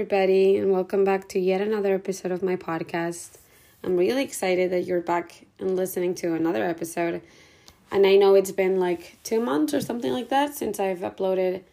[0.00, 3.32] everybody, and welcome back to yet another episode of my podcast.
[3.84, 7.20] I'm really excited that you're back and listening to another episode.
[7.92, 11.64] And I know it's been like two months or something like that since I've uploaded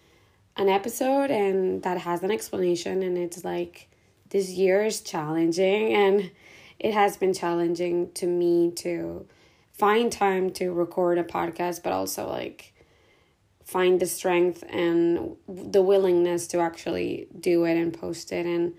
[0.57, 3.01] an episode, and that has an explanation.
[3.01, 3.87] And it's like
[4.31, 6.29] this year is challenging, and
[6.79, 9.25] it has been challenging to me to
[9.71, 12.73] find time to record a podcast, but also like
[13.67, 18.45] find the strength and the willingness to actually do it and post it.
[18.45, 18.73] And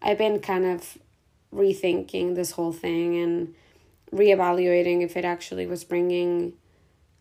[0.00, 0.96] I've been kind of
[1.54, 3.54] rethinking this whole thing and
[4.10, 6.54] reevaluating if it actually was bringing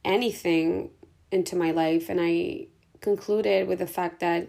[0.05, 0.92] anything
[1.30, 2.08] into my life.
[2.08, 2.68] And I
[3.02, 4.48] concluded with the fact that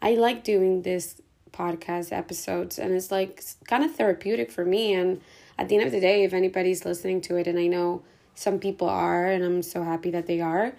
[0.00, 1.20] I like doing this
[1.52, 4.94] podcast episodes and it's like kind of therapeutic for me.
[4.94, 5.20] And
[5.58, 8.02] at the end of the day, if anybody's listening to it, and I know
[8.34, 10.72] some people are, and I'm so happy that they are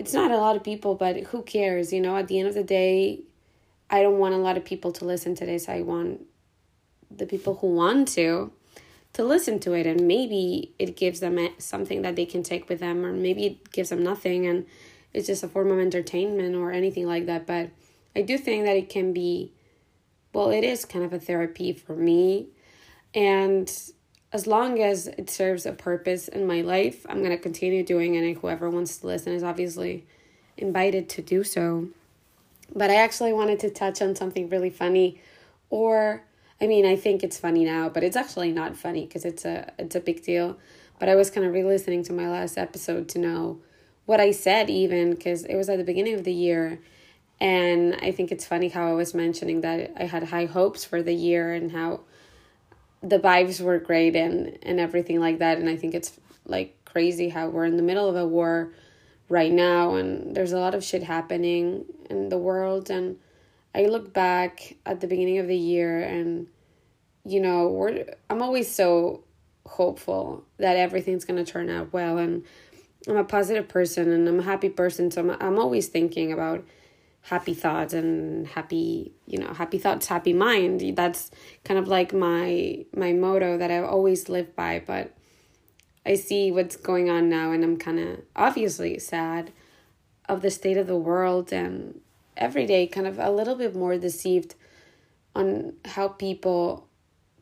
[0.00, 1.92] it's not a lot of people, but who cares?
[1.92, 3.20] You know, at the end of the day,
[3.90, 5.68] I don't want a lot of people to listen to this.
[5.68, 6.22] I want
[7.10, 8.50] the people who want to
[9.12, 12.80] to listen to it and maybe it gives them something that they can take with
[12.80, 14.64] them or maybe it gives them nothing and
[15.12, 17.68] it's just a form of entertainment or anything like that but
[18.14, 19.50] i do think that it can be
[20.32, 22.46] well it is kind of a therapy for me
[23.12, 23.90] and
[24.32, 28.14] as long as it serves a purpose in my life, I'm going to continue doing
[28.14, 28.24] it.
[28.24, 30.04] And whoever wants to listen is obviously
[30.56, 31.88] invited to do so.
[32.74, 35.20] But I actually wanted to touch on something really funny
[35.68, 36.22] or
[36.62, 39.72] I mean, I think it's funny now, but it's actually not funny because it's a
[39.78, 40.58] it's a big deal.
[40.98, 43.60] But I was kind of re-listening to my last episode to know
[44.04, 46.80] what I said even because it was at the beginning of the year
[47.40, 51.02] and I think it's funny how I was mentioning that I had high hopes for
[51.02, 52.00] the year and how
[53.02, 55.58] the vibes were great and and everything like that.
[55.58, 58.72] And i think it's like crazy how we're in the middle of a war
[59.28, 62.90] right now and there's a lot of shit happening in the world.
[62.90, 63.18] And
[63.74, 66.48] i look back at the beginning of the year and
[67.24, 69.22] you know we're i'm always so
[69.66, 72.18] hopeful that everything's going to turn out well.
[72.18, 72.44] And
[73.08, 75.10] i'm a positive person and i'm a happy person.
[75.10, 76.64] So i'm, I'm always thinking about
[77.22, 80.96] happy thoughts and happy you know happy thoughts happy mind.
[80.96, 81.30] That's
[81.64, 85.14] kind of like my my motto that i've always lived by but
[86.06, 89.52] i see what's going on now and i'm kind of obviously sad
[90.28, 92.00] of the state of the world and
[92.36, 94.54] every day kind of a little bit more deceived
[95.34, 96.88] on how people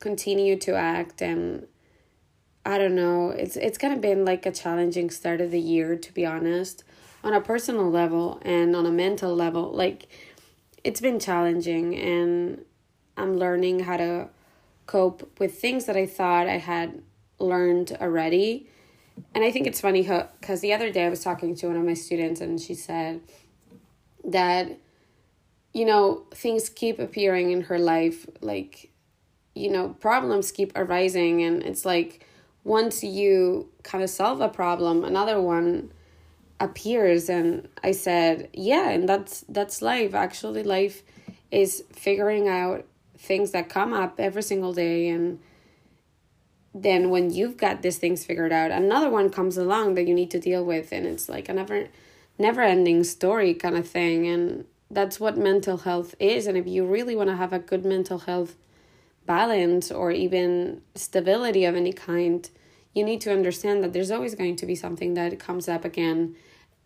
[0.00, 1.66] continue to act and
[2.66, 3.30] i don't know.
[3.30, 6.84] It's it's kind of been like a challenging start of the year to be honest
[7.28, 10.08] on a personal level and on a mental level like
[10.82, 12.64] it's been challenging and
[13.18, 14.26] i'm learning how to
[14.86, 17.02] cope with things that i thought i had
[17.38, 18.66] learned already.
[19.34, 20.02] And i think it's funny
[20.40, 23.20] because the other day i was talking to one of my students and she said
[24.24, 24.78] that
[25.74, 28.90] you know things keep appearing in her life like
[29.54, 32.24] you know problems keep arising and it's like
[32.64, 35.92] once you kind of solve a problem another one
[36.60, 40.14] appears and i said yeah and that's that's life.
[40.14, 41.02] Actually life
[41.50, 42.84] is figuring out
[43.16, 45.38] things that come up every single day and
[46.74, 50.30] then when you've got these things figured out another one comes along that you need
[50.30, 51.88] to deal with and it's like a never
[52.38, 54.26] never ending story kind of thing.
[54.26, 56.46] And that's what mental health is.
[56.46, 58.56] And if you really want to have a good mental health
[59.26, 62.48] balance or even stability of any kind
[62.94, 66.34] you need to understand that there's always going to be something that comes up again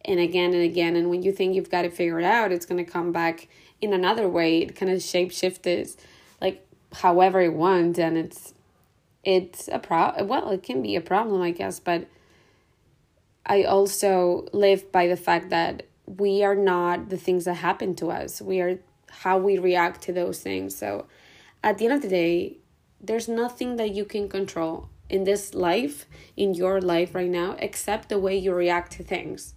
[0.05, 0.97] and again and again.
[0.97, 3.49] And when you think you've got it figured out, it's going to come back
[3.81, 4.59] in another way.
[4.59, 5.97] It kind of shape shifts
[6.41, 7.99] like however it wants.
[7.99, 8.55] And it's,
[9.25, 12.09] it's a pro, well, it can be a problem, I guess, but
[13.45, 18.11] I also live by the fact that we are not the things that happen to
[18.11, 18.41] us.
[18.41, 18.79] We are
[19.11, 20.75] how we react to those things.
[20.75, 21.07] So
[21.63, 22.57] at the end of the day,
[23.01, 28.09] there's nothing that you can control in this life, in your life right now, except
[28.09, 29.55] the way you react to things.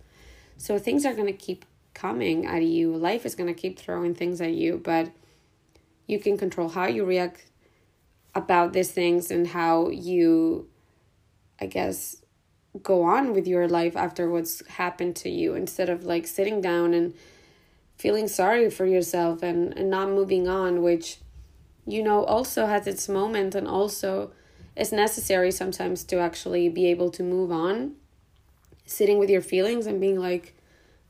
[0.58, 2.96] So things are going to keep coming at you.
[2.96, 5.12] Life is going to keep throwing things at you, but
[6.08, 7.46] you can control how you react
[8.36, 10.68] about these things and how you,
[11.60, 12.18] I guess,
[12.84, 16.94] go on with your life after what's happened to you instead of like sitting down
[16.94, 17.14] and
[17.98, 21.20] feeling sorry for yourself and, and not moving on, which,
[21.88, 24.32] you know, also has its moment and also
[24.76, 27.96] is necessary sometimes to actually be able to move on
[28.86, 30.54] sitting with your feelings and being like,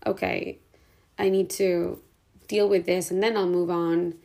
[0.05, 0.59] okay,
[1.17, 1.99] I need to
[2.47, 4.15] deal with this and then I'll move on.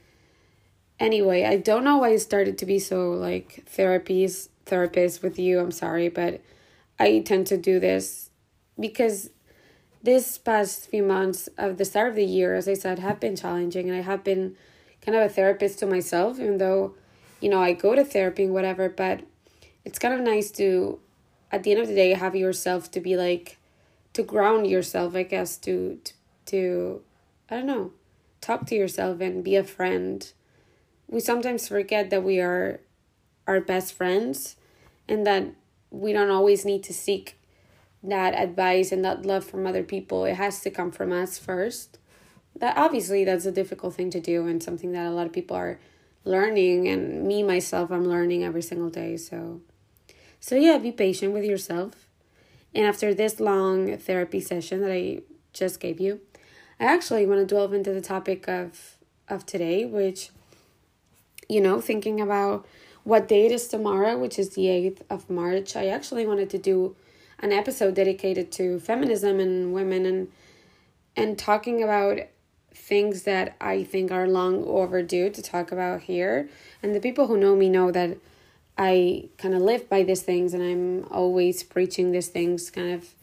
[0.98, 5.58] Anyway, I don't know why I started to be so like therapies therapist with you.
[5.58, 6.40] I'm sorry, but
[6.98, 8.30] I tend to do this
[8.78, 9.30] because
[10.02, 13.36] this past few months of the start of the year, as I said, have been
[13.36, 14.56] challenging and I have been
[15.02, 16.94] kind of a therapist to myself, even though,
[17.40, 19.20] you know, I go to therapy and whatever, but
[19.84, 20.98] it's kind of nice to,
[21.50, 23.58] at the end of the day, have yourself to be like,
[24.12, 26.12] to ground yourself, I guess, to, to,
[26.46, 27.02] to
[27.48, 27.92] I don't know,
[28.40, 30.30] talk to yourself and be a friend.
[31.08, 32.80] We sometimes forget that we are
[33.46, 34.56] our best friends
[35.08, 35.46] and that
[35.90, 37.36] we don't always need to seek
[38.02, 40.24] that advice and that love from other people.
[40.24, 41.98] It has to come from us first.
[42.56, 45.56] That obviously that's a difficult thing to do and something that a lot of people
[45.56, 45.78] are
[46.24, 49.16] learning and me myself I'm learning every single day.
[49.16, 49.60] So
[50.40, 52.06] so yeah, be patient with yourself.
[52.74, 55.20] And after this long therapy session that I
[55.52, 56.20] just gave you,
[56.78, 58.96] I actually want to delve into the topic of
[59.28, 60.30] of today, which
[61.50, 62.64] you know, thinking about
[63.02, 65.74] what date is tomorrow, which is the 8th of March.
[65.74, 66.94] I actually wanted to do
[67.40, 70.28] an episode dedicated to feminism and women and
[71.16, 72.20] and talking about
[72.72, 76.48] things that I think are long overdue to talk about here.
[76.82, 78.16] And the people who know me know that
[78.76, 83.14] I kind of live by these things and I'm always preaching these things kind of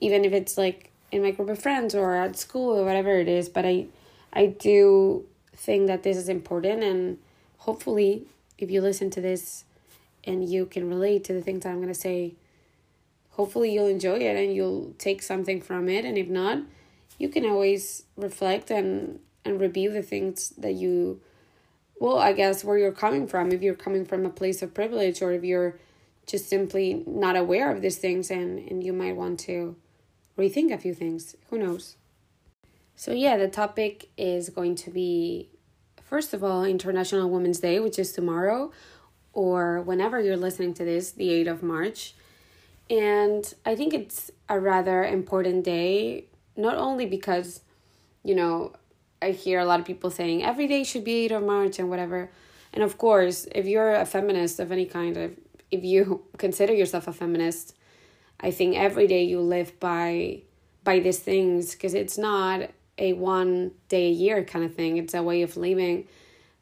[0.00, 3.28] even if it's like in my group of friends or at school or whatever it
[3.28, 3.86] is, but I
[4.32, 7.18] I do think that this is important and
[7.58, 8.26] hopefully
[8.58, 9.64] if you listen to this
[10.24, 12.34] and you can relate to the things I'm going to say
[13.30, 16.04] hopefully you'll enjoy it and you'll take something from it.
[16.04, 16.58] And if not
[17.18, 21.20] you can always reflect and and review the things that you
[22.00, 25.22] well i guess where you're coming from if you're coming from a place of privilege
[25.22, 25.76] or if you're
[26.30, 29.76] just simply not aware of these things and and you might want to
[30.38, 31.36] rethink a few things.
[31.50, 31.96] Who knows?
[32.94, 35.48] So yeah the topic is going to be
[36.02, 38.72] first of all international women's day which is tomorrow
[39.32, 42.14] or whenever you're listening to this the 8th of march.
[42.88, 46.26] And I think it's a rather important day,
[46.56, 47.60] not only because,
[48.24, 48.72] you know,
[49.22, 51.90] I hear a lot of people saying every day should be 8 of March and
[51.90, 52.30] whatever.
[52.72, 55.36] And of course, if you're a feminist of any kind, of,
[55.70, 57.76] if you consider yourself a feminist,
[58.40, 60.42] I think every day you live by
[60.82, 64.96] by these things because it's not a one day a year kind of thing.
[64.96, 66.06] It's a way of living,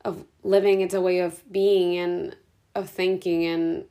[0.05, 0.81] of living.
[0.81, 2.37] It's a way of being and
[2.75, 3.85] of thinking and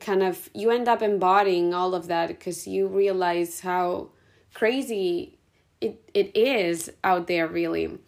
[0.00, 4.08] kind of you end up embodying all of that because you realize how
[4.52, 5.38] crazy
[5.84, 7.98] it, it is out there really.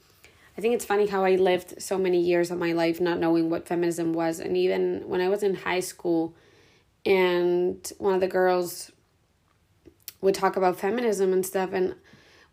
[0.56, 3.50] I think it's funny how i lived so many years of my life not knowing
[3.50, 4.40] what feminism was.
[4.40, 6.34] And even when i was in high school
[7.04, 8.90] and one of the girls
[10.20, 11.94] would talk about feminism and stuff and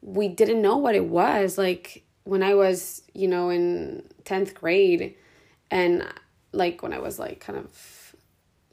[0.01, 1.57] we didn't know what it was.
[1.57, 5.15] Like when i was you know in 10th grade
[5.69, 6.07] and
[6.53, 8.03] like when i was like kind of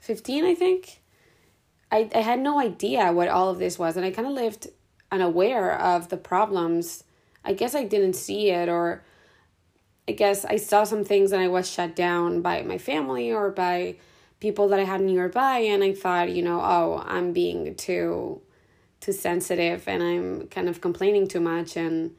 [0.00, 1.00] 15, I think.
[1.92, 4.68] I, I had no idea what all of this was, and I kind of lived
[5.10, 7.04] unaware of the problems.
[7.44, 9.02] I guess I didn't see it, or
[10.08, 13.50] I guess I saw some things and I was shut down by my family or
[13.50, 13.96] by
[14.40, 18.40] people that I had nearby, and I thought, you know, oh, I'm being too
[19.00, 22.14] too sensitive and I'm kind of complaining too much and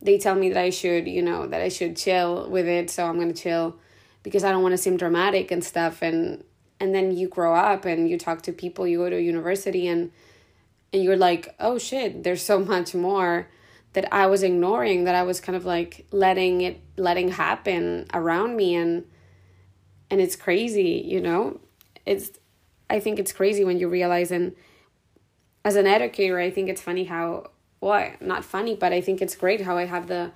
[0.00, 3.06] they tell me that I should, you know, that I should chill with it, so
[3.06, 3.76] I'm going to chill
[4.22, 6.44] because I don't want to seem dramatic and stuff and
[6.80, 10.12] and then you grow up and you talk to people you go to university and
[10.92, 13.48] and you're like oh shit there's so much more
[13.92, 18.56] that i was ignoring that i was kind of like letting it letting happen around
[18.56, 19.04] me and
[20.10, 21.60] and it's crazy you know?
[22.06, 22.30] It's
[22.88, 24.54] i think it's crazy when you realize and
[25.64, 29.36] as an educator i think it's funny how well not funny but i think it's
[29.36, 30.32] great how i have the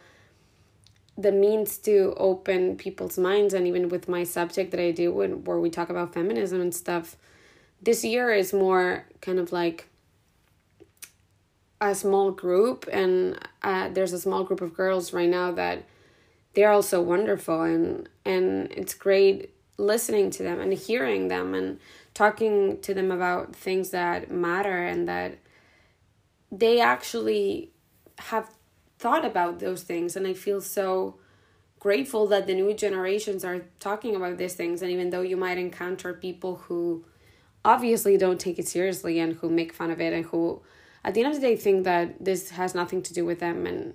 [1.17, 5.45] the means to open people's minds and even with my subject that I do when
[5.45, 7.17] where we talk about feminism and stuff
[7.83, 9.88] this year is more kind of like
[11.83, 15.85] a small group and uh, there's a small group of girls right now that
[16.55, 21.79] they're also wonderful and and it's great listening to them and hearing them and
[22.15, 25.39] talking to them about things that matter and that
[26.51, 27.71] they actually
[28.19, 28.51] have
[28.99, 30.15] thought about those things.
[30.15, 31.17] And I feel so
[31.81, 34.83] grateful that the new generations are talking about these things.
[34.83, 37.05] And even though you might encounter people who
[37.65, 40.62] obviously don't take it seriously and who make fun of it and who
[41.05, 43.67] at the end of the day think that this has nothing to do with them
[43.67, 43.95] and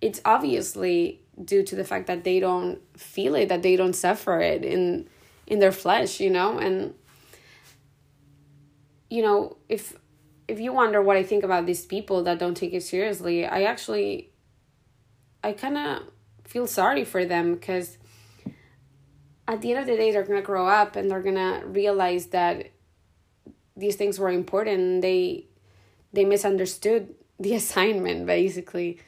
[0.00, 4.40] it's obviously due to the fact that they don't feel it that they don't suffer
[4.40, 5.08] it in
[5.46, 6.94] in their flesh you know and
[9.08, 9.94] you know if
[10.48, 13.64] if you wonder what I think about these people that don't take it seriously, I
[13.64, 14.32] actually,
[15.44, 16.02] I kind of
[16.44, 17.98] feel sorry for them because
[19.46, 22.70] at the end of the day, they're to grow up and they're to realize that
[23.76, 25.02] these things were important.
[25.02, 25.47] They,
[26.12, 28.98] they misunderstood the assignment basically.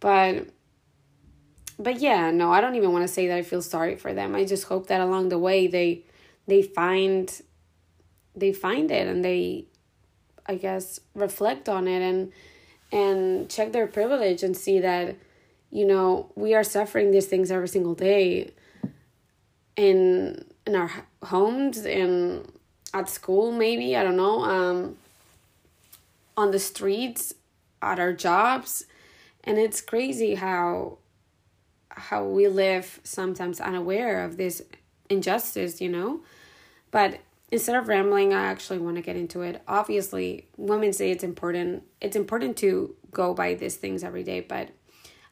[0.00, 0.48] But
[1.78, 4.34] but yeah, no, I don't even want to say that I feel sorry for them.
[4.34, 6.04] I just hope that along the way they
[6.46, 7.42] they find
[8.34, 9.66] they find it and they
[10.46, 12.32] I guess reflect on it and
[12.92, 15.16] and check their privilege and see that
[15.70, 18.52] you know we are suffering these things every single day
[19.76, 20.90] in in our
[21.22, 22.44] homes in
[22.92, 24.96] at school maybe i don't know um
[26.36, 27.34] on the streets
[27.80, 28.84] at our jobs
[29.44, 30.98] and it's crazy how
[31.90, 34.62] how we live sometimes unaware of this
[35.10, 36.20] injustice you know?
[36.90, 37.20] But
[37.50, 39.62] instead of rambling i actually want to get into it.
[39.68, 44.70] Obviously women say it's important it's important to go by these things every day but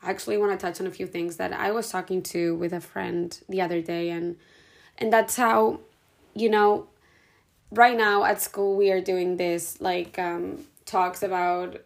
[0.03, 2.73] i actually want to touch on a few things that i was talking to with
[2.73, 4.37] a friend the other day and
[4.99, 5.81] and that's how
[6.35, 6.87] you know
[7.71, 10.59] right now at school we are doing this like um
[10.91, 11.81] talks about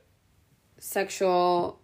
[0.78, 1.78] sexual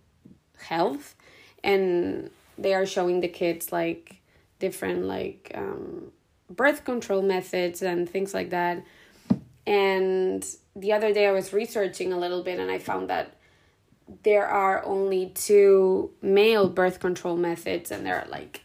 [0.58, 1.14] health
[1.62, 4.20] and they are showing the kids like
[4.58, 6.12] different like um,
[6.48, 8.82] birth control methods and things like that.
[9.66, 10.44] And
[10.76, 13.36] the other day i was researching a little bit and i found that
[14.22, 18.62] there are only two male birth control methods and there are like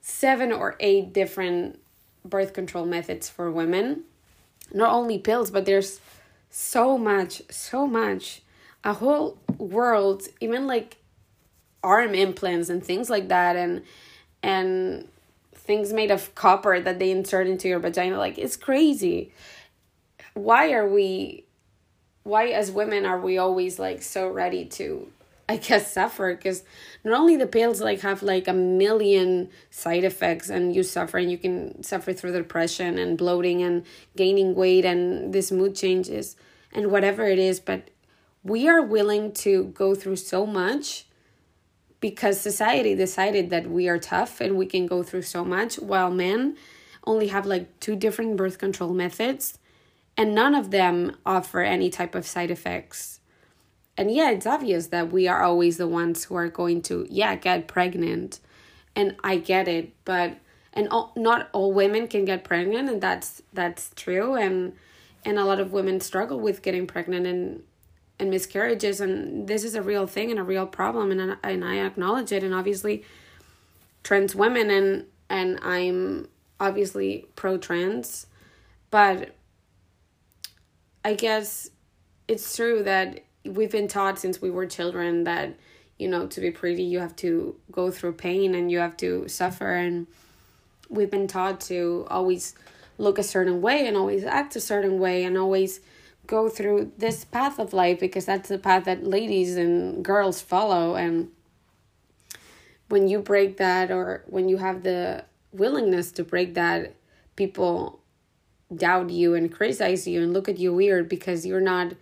[0.00, 1.78] seven or eight different
[2.24, 4.04] birth control methods for women.
[4.72, 6.00] Not only pills but there's
[6.50, 8.42] so much so much.
[8.84, 10.98] A whole world even like
[11.82, 13.82] arm implants and things like that and
[14.42, 15.08] and
[15.52, 19.32] things made of copper that they insert into your vagina like it's crazy.
[20.34, 21.44] Why are we
[22.22, 25.10] why as women are we always like so ready to
[25.48, 26.62] i guess suffer because
[27.04, 31.30] not only the pills like have like a million side effects and you suffer and
[31.30, 33.84] you can suffer through depression and bloating and
[34.16, 36.36] gaining weight and this mood changes
[36.72, 37.90] and whatever it is but
[38.42, 41.06] we are willing to go through so much
[42.00, 46.10] because society decided that we are tough and we can go through so much while
[46.10, 46.56] men
[47.04, 49.58] only have like two different birth control methods
[50.16, 53.20] and none of them offer any type of side effects
[53.98, 57.34] and yeah it's obvious that we are always the ones who are going to yeah
[57.34, 58.40] get pregnant.
[58.96, 60.38] And i get it but
[60.72, 64.36] and all, not all women can get pregnant and that's that's true.
[64.36, 64.74] And
[65.24, 67.64] and a lot of women struggle with getting pregnant and
[68.20, 71.84] and miscarriages and this is a real thing and a real problem and and I
[71.84, 72.44] acknowledge it.
[72.44, 73.04] And obviously
[74.04, 76.28] trans women and and I'm
[76.60, 78.26] obviously pro trans
[78.90, 79.34] but
[81.04, 81.70] I guess
[82.26, 83.24] it's true that
[83.54, 85.56] we've been taught since we were children that
[85.98, 89.28] you know to be pretty you have to go through pain and you have to
[89.28, 89.74] suffer.
[89.74, 90.06] And
[90.88, 92.54] we've been taught to always
[92.98, 95.80] look a certain way and always act a certain way and always
[96.26, 100.94] go through this path of life because that's the path that ladies and girls follow.
[100.94, 101.30] And
[102.88, 106.94] when you break that or when you have the willingness to break that
[107.36, 108.00] people
[108.74, 111.94] doubt you and criticize you and look at you weird because you're not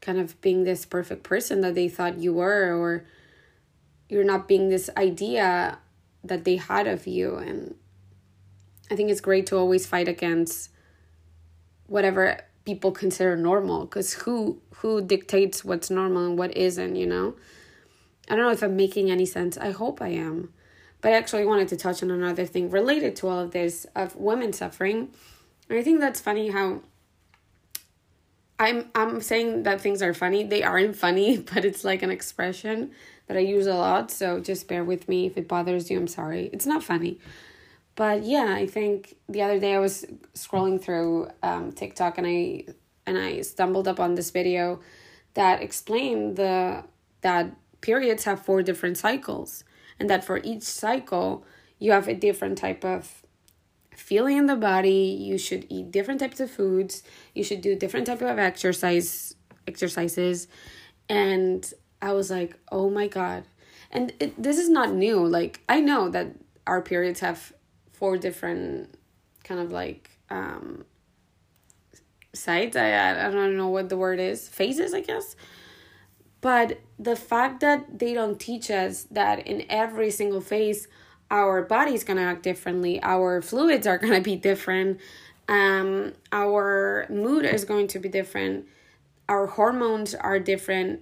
[0.00, 3.04] kind of being this perfect person that they thought you were or
[4.08, 5.78] you're not being this idea
[6.24, 7.36] that they had of you.
[7.36, 7.74] And
[8.90, 10.70] i think it's great to always fight against
[11.86, 17.34] whatever people consider normal because who who dictates what's normal and what isn't you know?
[18.30, 19.56] I don't know if i'm making any sense.
[19.56, 20.52] I hope i am.
[21.00, 24.16] But i actually wanted to touch on another thing related to all of this of
[24.16, 25.08] women suffering.
[25.68, 26.82] And i think that's funny how
[28.58, 30.44] i'm i'm saying that things are funny.
[30.44, 32.92] They aren't funny but it's like an expression
[33.26, 34.10] that i use a lot.
[34.10, 35.98] So just bear with me if it bothers you.
[35.98, 36.50] I'm sorry.
[36.52, 37.18] It's not funny.
[37.94, 42.66] But yeah, I think the other day I was scrolling through um, TikTok and I
[43.06, 44.80] and I stumbled up on this video
[45.34, 46.84] that explained the
[47.22, 49.64] that periods have four different cycles
[49.98, 51.44] and that for each cycle
[51.78, 53.22] you have a different type of
[53.98, 57.02] feeling in the body you should eat different types of foods
[57.34, 59.34] you should do different type of exercise
[59.66, 60.48] exercises.
[61.08, 63.44] And i was like oh my god.
[63.90, 65.26] And it, this is not new.
[65.26, 66.28] Like i know that
[66.66, 67.52] our periods have
[67.92, 68.94] four different
[69.44, 70.84] kind of like um
[72.34, 72.76] sides.
[72.76, 74.48] I i don't know what the word is.
[74.48, 75.36] Phases i guess.
[76.40, 80.86] But the fact that they don't teach us that in every single phase
[81.30, 84.98] our body's gonna act differently our fluids are gonna be different
[85.48, 88.66] um our mood is going to be different
[89.28, 91.00] our hormones are different.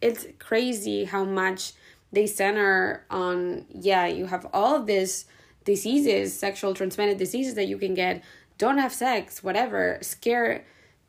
[0.00, 1.72] It's crazy how much
[2.12, 5.26] they center on yeah you have all of this
[5.64, 8.22] diseases, sexual transmitted diseases that you can get,
[8.58, 10.64] don't have sex, whatever, scare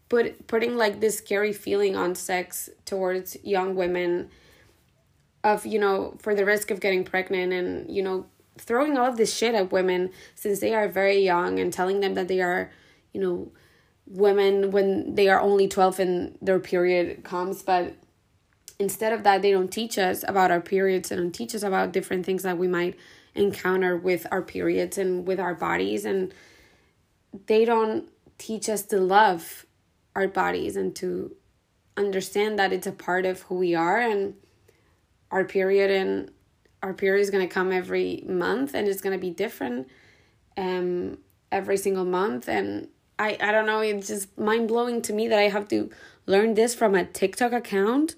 [0.09, 4.29] put putting like this scary feeling on sex towards young women
[5.43, 8.25] of you know for the risk of getting pregnant and you know
[8.57, 12.13] throwing all of this shit at women since they are very young and telling them
[12.13, 12.71] that they are
[13.13, 13.51] you know
[14.07, 17.63] women when they are only 12 and their period comes.
[17.63, 17.95] But
[18.79, 21.11] instead of that they don't teach us about our periods.
[21.11, 22.97] And don't teach us about different things that we might
[23.33, 26.05] encounter with our periods and with our bodies.
[26.05, 26.33] And
[27.47, 28.07] they don't
[28.37, 29.65] teach us to love
[30.15, 31.35] our bodies and to
[31.97, 34.35] understand that it's a part of who we are and
[35.31, 36.31] our period and
[36.85, 39.87] our period is going to come every month and it's going to be different
[40.57, 41.17] um
[41.51, 42.87] every single month and
[43.17, 45.89] I, I don't know, it's just mind blowing to me that I have to
[46.25, 48.15] learn this from a TikTok account.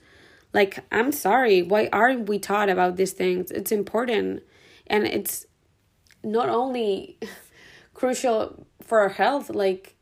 [0.53, 3.51] Like, I'm sorry, why aren't we taught about these things?
[3.51, 4.43] It's important.
[4.87, 5.45] And it's
[6.23, 7.17] not only
[7.93, 9.95] crucial for our health, like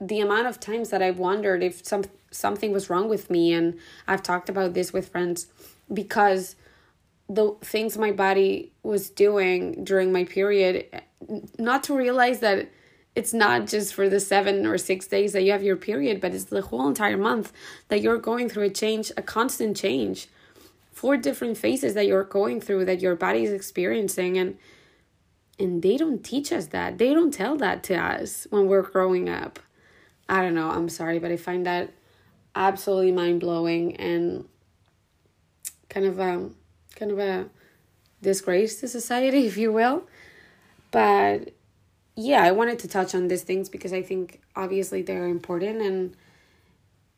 [0.00, 3.76] the amount of times that I've wondered if some something was wrong with me and
[4.06, 5.48] I've talked about this with friends
[5.92, 6.54] because
[7.30, 10.84] the things my body was doing during my period
[11.58, 12.68] not to realize that
[13.14, 16.34] it's not just for the seven or six days that you have your period, but
[16.34, 17.52] it's the whole entire month
[17.86, 20.28] that you're going through a change, a constant change.
[20.92, 24.58] Four different phases that you're going through that your body is experiencing and
[25.58, 26.98] and they don't teach us that.
[26.98, 29.60] They don't tell that to us when we're growing up.
[30.26, 31.92] I don't know, I'm sorry, but I find that
[32.54, 34.46] absolutely mind blowing and
[35.90, 36.48] kind of a
[37.00, 37.46] kind of a
[38.22, 40.04] disgrace to society, if you will.
[40.92, 41.54] But
[42.14, 46.16] yeah, I wanted to touch on these things because I think obviously they're important and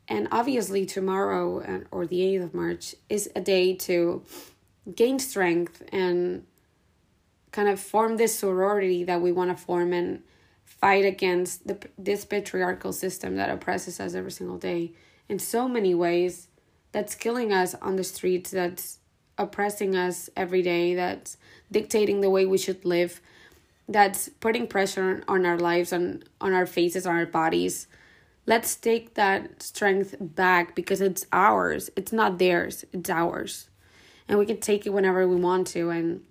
[0.08, 4.22] and obviously tomorrow uh, or the 8th of March is a day to
[4.94, 6.44] gain strength and
[7.52, 10.22] kind of form this sorority that we want to form and
[10.64, 14.92] fight against the this patriarchal system that oppresses us every single day
[15.28, 16.48] in so many ways
[16.90, 18.98] that's killing us on the streets that's
[19.42, 21.36] oppressing us every day that's
[21.70, 23.20] dictating the way we should live
[23.88, 27.86] that's putting pressure on our lives on on our faces on our bodies
[28.46, 31.90] let's take that strength back because it's ours.
[31.96, 32.84] It's not theirs.
[32.92, 33.68] It's ours.
[34.28, 36.22] And we can take it whenever we want to and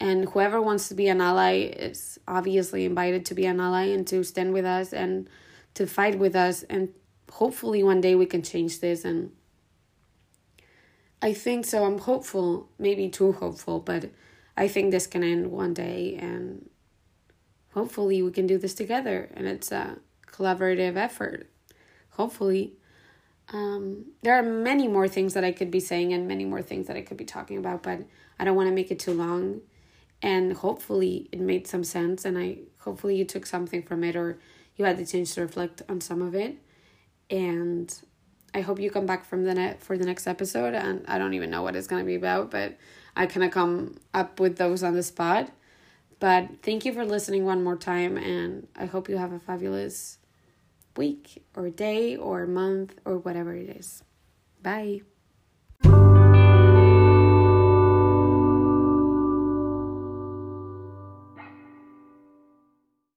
[0.00, 4.04] and whoever wants to be an ally is obviously invited to be an ally and
[4.08, 5.28] to stand with us and
[5.74, 6.88] to fight with us and
[7.30, 9.30] hopefully one day we can change this and
[11.22, 14.10] i think so i'm hopeful maybe too hopeful but
[14.56, 16.68] I think this can end one day and
[17.72, 19.96] hopefully we can do this together and it's a
[20.30, 21.48] collaborative effort.
[22.10, 22.74] Hopefully.
[23.52, 26.86] Um, there are many more things that I could be saying and many more things
[26.86, 28.00] that I could be talking about, but
[28.38, 29.60] I don't want to make it too long.
[30.22, 34.38] And hopefully it made some sense and I hopefully you took something from it or
[34.76, 36.56] you had the chance to reflect on some of it.
[37.30, 37.92] And
[38.54, 41.34] I hope you come back from the net for the next episode and I don't
[41.34, 42.76] even know what it's gonna be about, but
[43.16, 45.50] I kind of come up with those on the spot.
[46.22, 50.18] But thank you for listening one more time, and I hope you have a fabulous
[50.96, 54.04] week or day or month or whatever it is.
[54.62, 55.02] Bye.